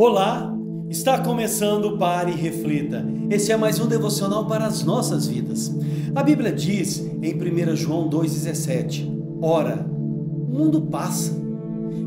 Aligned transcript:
Olá, 0.00 0.56
está 0.88 1.18
começando 1.18 1.98
Pare 1.98 2.30
e 2.30 2.36
Reflita. 2.36 3.04
Este 3.28 3.50
é 3.50 3.56
mais 3.56 3.80
um 3.80 3.88
devocional 3.88 4.46
para 4.46 4.64
as 4.64 4.84
nossas 4.84 5.26
vidas. 5.26 5.76
A 6.14 6.22
Bíblia 6.22 6.52
diz 6.52 7.00
em 7.20 7.34
1 7.34 7.74
João 7.74 8.08
2,17: 8.08 9.10
Ora, 9.42 9.84
o 9.84 10.54
mundo 10.56 10.82
passa, 10.82 11.36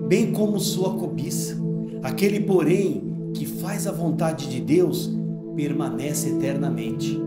bem 0.08 0.32
como 0.32 0.58
sua 0.58 0.94
cobiça. 0.94 1.58
Aquele, 2.02 2.40
porém, 2.40 3.32
que 3.34 3.46
faz 3.46 3.86
a 3.86 3.92
vontade 3.92 4.48
de 4.50 4.62
Deus 4.62 5.12
permanece 5.54 6.30
eternamente. 6.30 7.22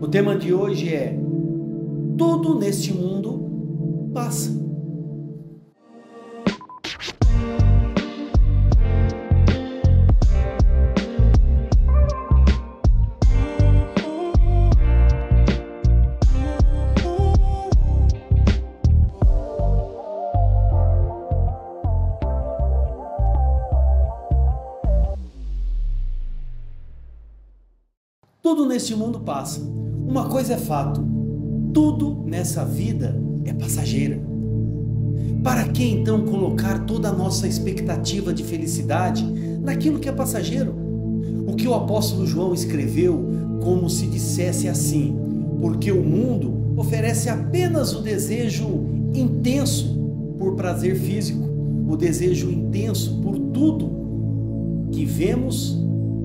O 0.00 0.06
tema 0.06 0.36
de 0.36 0.54
hoje 0.54 0.94
é: 0.94 1.18
Tudo 2.16 2.56
neste 2.56 2.94
mundo 2.94 4.10
passa. 4.14 4.63
Tudo 28.44 28.66
neste 28.66 28.94
mundo 28.94 29.20
passa. 29.20 29.58
Uma 30.06 30.28
coisa 30.28 30.52
é 30.52 30.58
fato: 30.58 31.02
tudo 31.72 32.24
nessa 32.26 32.62
vida 32.62 33.18
é 33.42 33.54
passageira. 33.54 34.20
Para 35.42 35.66
que 35.68 35.82
então 35.82 36.26
colocar 36.26 36.80
toda 36.80 37.08
a 37.08 37.12
nossa 37.12 37.48
expectativa 37.48 38.34
de 38.34 38.44
felicidade 38.44 39.24
naquilo 39.62 39.98
que 39.98 40.10
é 40.10 40.12
passageiro? 40.12 40.74
O 41.46 41.54
que 41.54 41.66
o 41.66 41.72
apóstolo 41.72 42.26
João 42.26 42.52
escreveu 42.52 43.26
como 43.62 43.88
se 43.88 44.06
dissesse 44.08 44.68
assim: 44.68 45.16
porque 45.58 45.90
o 45.90 46.04
mundo 46.04 46.74
oferece 46.76 47.30
apenas 47.30 47.94
o 47.94 48.02
desejo 48.02 48.84
intenso 49.14 49.98
por 50.38 50.54
prazer 50.54 50.96
físico, 50.96 51.48
o 51.88 51.96
desejo 51.96 52.50
intenso 52.50 53.22
por 53.22 53.38
tudo 53.38 53.90
que 54.92 55.06
vemos 55.06 55.82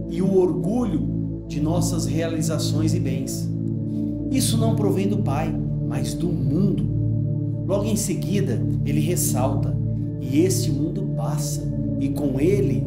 e 0.09 0.21
o 0.21 0.37
orgulho 0.37 1.18
de 1.49 1.59
nossas 1.59 2.05
realizações 2.05 2.93
e 2.93 2.99
bens. 2.99 3.49
Isso 4.31 4.55
não 4.55 4.75
provém 4.75 5.07
do 5.07 5.17
Pai, 5.17 5.53
mas 5.87 6.13
do 6.13 6.27
mundo. 6.27 6.87
Logo 7.67 7.85
em 7.85 7.95
seguida, 7.95 8.61
ele 8.85 9.01
ressalta: 9.01 9.75
e 10.21 10.41
este 10.41 10.71
mundo 10.71 11.09
passa, 11.17 11.67
e 11.99 12.09
com 12.09 12.39
ele 12.39 12.85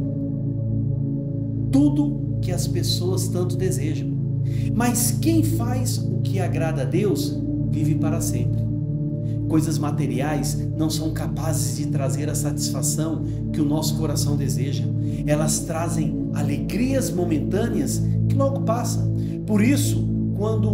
tudo 1.73 2.39
que 2.41 2.53
as 2.53 2.69
pessoas 2.69 3.29
tanto 3.29 3.57
desejam. 3.57 4.09
Mas 4.75 5.11
quem 5.21 5.43
faz 5.43 5.99
o 5.99 6.21
que 6.21 6.39
agrada 6.39 6.83
a 6.83 6.85
Deus 6.85 7.37
vive 7.69 7.97
para 7.97 8.21
sempre. 8.21 8.63
Coisas 9.49 9.79
materiais 9.79 10.59
não 10.77 10.89
são 10.89 11.13
capazes 11.13 11.77
de 11.77 11.87
trazer 11.87 12.29
a 12.29 12.35
satisfação 12.35 13.25
que 13.53 13.61
o 13.61 13.65
nosso 13.65 13.97
coração 13.97 14.37
deseja. 14.37 14.85
Elas 15.27 15.61
trazem 15.61 16.22
alegrias 16.35 17.11
momentâneas 17.11 18.03
que 18.29 18.35
logo 18.35 18.63
passa. 18.63 19.07
Por 19.47 19.63
isso, 19.63 20.05
quando 20.37 20.71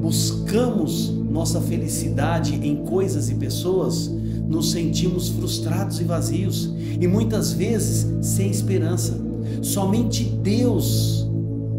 buscamos 0.00 1.10
nossa 1.10 1.60
felicidade 1.60 2.54
em 2.54 2.76
coisas 2.84 3.30
e 3.30 3.34
pessoas, 3.34 4.10
nos 4.48 4.72
sentimos 4.72 5.28
frustrados 5.28 6.00
e 6.00 6.04
vazios 6.04 6.74
e 7.00 7.06
muitas 7.06 7.52
vezes 7.52 8.06
sem 8.20 8.50
esperança. 8.50 9.16
Somente 9.62 10.24
Deus 10.24 11.28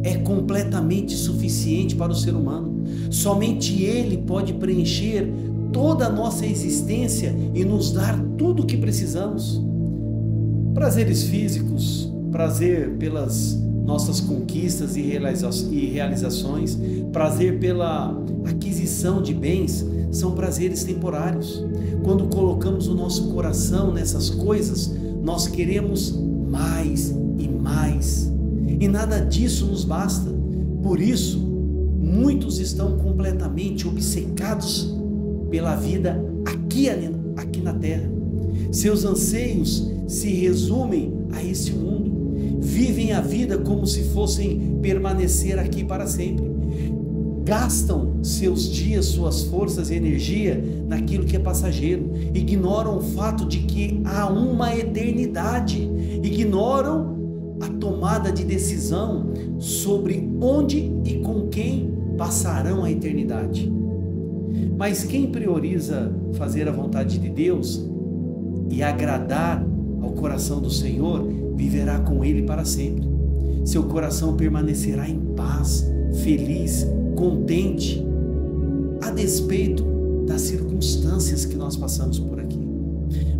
é 0.04 0.16
completamente 0.18 1.16
suficiente 1.16 1.96
para 1.96 2.12
o 2.12 2.16
ser 2.16 2.34
humano. 2.34 2.84
Somente 3.10 3.84
Ele 3.84 4.18
pode 4.18 4.54
preencher 4.54 5.32
toda 5.72 6.08
a 6.08 6.10
nossa 6.10 6.46
existência 6.46 7.36
e 7.54 7.64
nos 7.66 7.92
dar 7.92 8.20
tudo 8.38 8.64
o 8.64 8.66
que 8.66 8.78
precisamos. 8.78 9.62
Prazeres 10.74 11.24
físicos, 11.24 12.12
prazer 12.32 12.92
pelas 12.98 13.60
nossas 13.86 14.22
conquistas 14.22 14.96
e 14.96 15.02
realizações, 15.02 16.78
prazer 17.12 17.60
pela 17.60 18.18
aquisição 18.46 19.22
de 19.22 19.34
bens, 19.34 19.86
são 20.12 20.32
prazeres 20.32 20.84
temporários. 20.84 21.64
Quando 22.04 22.28
colocamos 22.28 22.88
o 22.88 22.96
nosso 22.96 23.30
coração 23.30 23.94
nessas 23.94 24.30
coisas, 24.30 24.92
nós 25.22 25.48
queremos 25.48 26.18
mais 26.50 27.10
e 27.38 27.48
mais. 27.48 28.32
E 28.80 28.88
nada 28.88 29.20
disso 29.20 29.66
nos 29.66 29.84
basta. 29.84 30.32
Por 30.82 31.00
isso, 31.00 31.38
muitos 31.40 32.60
estão 32.60 32.98
completamente 32.98 33.88
obcecados 33.88 34.96
pela 35.50 35.76
vida 35.76 36.24
aqui, 36.46 36.88
aqui 37.36 37.62
na 37.62 37.74
terra. 37.74 38.10
Seus 38.72 39.06
anseios 39.06 39.90
se 40.08 40.30
resumem 40.30 41.14
a 41.32 41.44
este 41.44 41.72
mundo 41.74 42.11
vivem 42.62 43.12
a 43.12 43.20
vida 43.20 43.58
como 43.58 43.88
se 43.88 44.04
fossem 44.06 44.78
permanecer 44.82 45.58
aqui 45.58 45.84
para 45.84 46.06
sempre. 46.06 46.52
Gastam 47.44 48.24
seus 48.24 48.70
dias, 48.70 49.06
suas 49.08 49.44
forças 49.44 49.90
e 49.90 49.96
energia 49.96 50.64
naquilo 50.88 51.26
que 51.26 51.36
é 51.36 51.40
passageiro. 51.40 52.12
Ignoram 52.36 53.00
o 53.00 53.02
fato 53.02 53.46
de 53.46 53.60
que 53.60 54.00
há 54.06 54.28
uma 54.28 54.76
eternidade. 54.76 55.90
Ignoram 56.24 57.58
a 57.60 57.68
tomada 57.68 58.32
de 58.32 58.44
decisão 58.44 59.32
sobre 59.58 60.30
onde 60.40 60.92
e 61.04 61.20
com 61.24 61.48
quem 61.48 61.92
passarão 62.16 62.84
a 62.84 62.92
eternidade. 62.92 63.72
Mas 64.78 65.04
quem 65.04 65.32
prioriza 65.32 66.14
fazer 66.34 66.68
a 66.68 66.72
vontade 66.72 67.18
de 67.18 67.30
Deus 67.30 67.90
e 68.70 68.84
agradar 68.84 69.66
ao 70.02 70.12
coração 70.12 70.60
do 70.60 70.70
Senhor, 70.70 71.28
viverá 71.56 72.00
com 72.00 72.24
Ele 72.26 72.44
para 72.44 72.66
sempre. 72.66 73.08
Seu 73.66 73.84
coração 73.84 74.36
permanecerá 74.36 75.08
em 75.08 75.20
paz, 75.36 75.86
feliz, 76.24 76.88
contente, 77.16 78.04
a 79.02 79.12
despeito 79.12 79.84
das 80.26 80.42
circunstâncias 80.42 81.46
que 81.46 81.56
nós 81.56 81.76
passamos 81.76 82.20
por 82.20 82.40
aqui. 82.40 82.60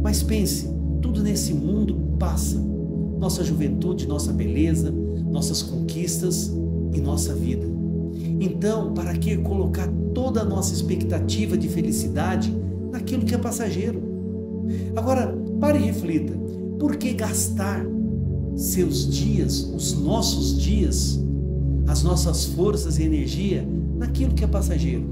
Mas 0.02 0.22
pense, 0.22 0.70
tudo 1.02 1.24
nesse 1.24 1.54
mundo 1.54 1.96
passa. 2.20 2.60
Nossa 3.20 3.44
juventude, 3.44 4.08
nossa 4.08 4.32
beleza, 4.32 4.92
nossas 4.92 5.62
conquistas 5.62 6.52
e 6.94 7.00
nossa 7.00 7.34
vida. 7.34 7.66
Então, 8.40 8.94
para 8.94 9.14
que 9.18 9.38
colocar 9.38 9.88
toda 10.14 10.42
a 10.42 10.46
nossa 10.46 10.74
expectativa 10.74 11.58
de 11.58 11.70
felicidade 11.70 12.54
naquilo 12.92 13.26
que 13.26 13.34
é 13.34 13.38
passageiro? 13.38 14.11
Agora, 14.96 15.36
pare 15.60 15.80
e 15.80 15.84
reflita: 15.84 16.34
por 16.80 16.96
que 16.96 17.14
gastar 17.14 17.86
seus 18.56 19.08
dias, 19.08 19.62
os 19.76 19.94
nossos 20.00 20.60
dias, 20.60 21.24
as 21.88 22.04
nossas 22.04 22.46
forças 22.46 23.00
e 23.00 23.04
energia 23.04 23.68
naquilo 23.98 24.34
que 24.34 24.44
é 24.44 24.48
passageiro? 24.48 25.08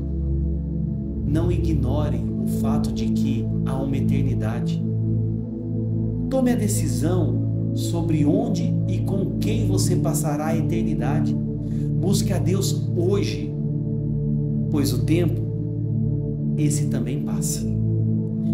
Não 1.26 1.52
ignorem 1.52 2.26
o 2.44 2.48
fato 2.60 2.92
de 2.92 3.06
que 3.10 3.46
há 3.66 3.76
uma 3.76 3.98
eternidade. 3.98 4.84
Tome 6.30 6.52
a 6.52 6.56
decisão 6.56 7.72
sobre 7.76 8.26
onde 8.26 8.74
e 8.88 9.00
com 9.00 9.38
quem 9.40 9.68
você 9.68 9.96
passará 9.96 10.48
a 10.48 10.58
eternidade. 10.58 11.36
Busque 12.02 12.34
a 12.34 12.40
Deus 12.40 12.84
hoje, 12.96 13.54
pois 14.72 14.92
o 14.94 15.06
tempo, 15.06 15.42
esse 16.58 16.88
também 16.88 17.22
passa. 17.22 17.62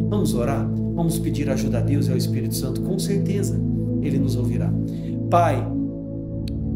Vamos 0.10 0.34
orar? 0.34 0.70
Vamos 0.96 1.20
pedir 1.20 1.50
ajuda 1.50 1.80
a 1.80 1.82
Deus 1.82 2.08
e 2.08 2.12
ao 2.12 2.18
Espírito 2.18 2.56
Santo, 2.56 2.82
com 2.82 2.98
certeza 2.98 3.60
Ele 4.02 4.18
nos 4.18 4.36
ouvirá. 4.36 4.72
Pai, 5.30 5.68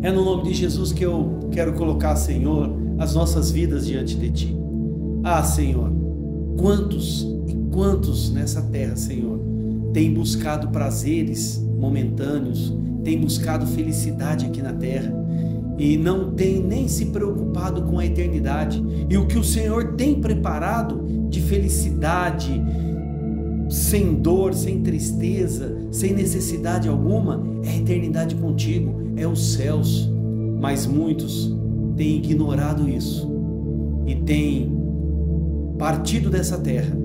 é 0.02 0.12
no 0.12 0.24
nome 0.24 0.44
de 0.44 0.54
Jesus 0.54 0.92
que 0.92 1.06
eu 1.06 1.50
quero 1.52 1.74
colocar, 1.74 2.16
Senhor, 2.16 2.74
as 2.98 3.14
nossas 3.14 3.52
vidas 3.52 3.86
diante 3.86 4.16
de 4.16 4.30
Ti. 4.30 4.58
Ah, 5.24 5.44
Senhor, 5.44 5.92
quantos 6.58 7.28
e 7.48 7.54
quantos 7.72 8.32
nessa 8.32 8.62
terra, 8.62 8.96
Senhor, 8.96 9.40
têm 9.94 10.14
buscado 10.14 10.70
prazeres 10.70 11.62
momentâneos, 11.78 12.74
têm 13.04 13.20
buscado 13.20 13.66
felicidade 13.66 14.46
aqui 14.46 14.62
na 14.62 14.74
terra 14.74 15.14
e 15.78 15.98
não 15.98 16.32
têm 16.32 16.62
nem 16.62 16.88
se 16.88 17.06
preocupado 17.08 17.84
com 17.84 18.00
a 18.00 18.06
eternidade. 18.06 18.84
E 19.10 19.18
o 19.18 19.26
que 19.26 19.38
o 19.38 19.44
Senhor 19.44 19.94
tem 19.94 20.20
preparado 20.20 21.06
de 21.30 21.42
felicidade, 21.42 22.62
sem 23.70 24.16
dor, 24.16 24.54
sem 24.56 24.82
tristeza, 24.82 25.78
sem 25.92 26.14
necessidade 26.14 26.90
alguma, 26.90 27.42
é 27.64 27.70
a 27.70 27.78
eternidade 27.78 28.36
contigo, 28.36 29.14
é 29.16 29.28
os 29.28 29.54
céus. 29.54 30.10
Mas 30.60 30.88
muitos 30.88 31.56
têm 31.96 32.18
ignorado 32.18 32.90
isso 32.90 33.30
e 34.08 34.16
têm 34.16 34.72
partido 35.78 36.30
dessa 36.30 36.58
terra 36.58 36.98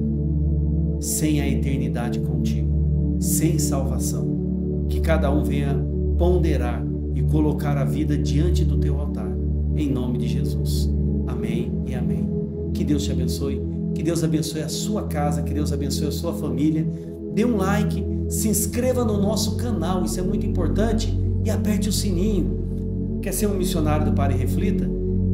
sem 0.99 1.40
a 1.40 1.46
eternidade 1.46 2.19
contigo, 2.20 3.17
sem 3.20 3.58
salvação. 3.58 4.87
Que 4.88 5.00
cada 5.00 5.31
um 5.31 5.44
venha 5.44 5.75
ponderar 6.19 6.84
e 7.14 7.22
colocar 7.22 7.76
a 7.76 7.84
vida 7.84 8.17
diante 8.17 8.64
do 8.64 8.78
teu 8.78 8.99
altar. 8.99 9.31
Em 9.76 9.90
nome 9.90 10.19
de 10.19 10.28
Jesus. 10.28 10.90
Amém 11.26 11.72
e 11.87 11.94
amém. 11.94 12.28
Que 12.72 12.84
Deus 12.84 13.05
te 13.05 13.12
abençoe. 13.12 13.60
Que 13.94 14.02
Deus 14.02 14.25
abençoe 14.25 14.62
a 14.62 14.69
sua 14.69 15.05
casa, 15.05 15.43
que 15.43 15.55
Deus 15.55 15.73
abençoe 15.73 16.08
a 16.08 16.12
sua 16.12 16.35
família. 16.35 16.87
Dê 17.32 17.44
um 17.44 17.56
like, 17.56 18.05
se 18.29 18.49
inscreva 18.49 19.05
no 19.05 19.20
nosso 19.20 19.56
canal, 19.56 20.05
isso 20.05 20.19
é 20.19 20.23
muito 20.23 20.46
importante, 20.46 21.17
e 21.44 21.50
aperte 21.50 21.88
o 21.88 21.93
sininho. 21.93 23.20
Quer 23.23 23.32
ser 23.32 23.46
um 23.46 23.55
missionário 23.55 24.05
do 24.05 24.12
Pare 24.12 24.35
Reflita? 24.35 24.85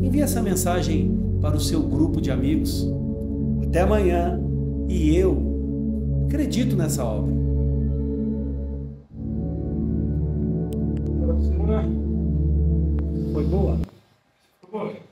Envie 0.03 0.21
essa 0.21 0.41
mensagem 0.43 1.19
para 1.41 1.57
o 1.57 1.61
seu 1.61 1.83
grupo 1.83 2.21
de 2.21 2.31
amigos. 2.31 2.87
Até 3.62 3.81
amanhã 3.81 4.41
e 4.89 5.17
eu 5.17 6.25
acredito 6.27 6.77
nessa 6.77 7.05
obra. 7.05 7.41
Foi 13.33 13.45
boa? 13.45 13.79
Foi 14.61 14.71
boa. 14.71 15.10